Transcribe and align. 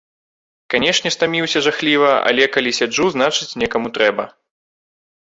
Канечне, 0.73 1.09
стаміўся 1.15 1.59
жахліва, 1.65 2.09
але, 2.29 2.47
калі 2.55 2.71
сяджу, 2.77 3.05
значыць, 3.15 3.45
гэта 3.51 3.61
некаму 3.65 3.87
трэба. 3.99 4.25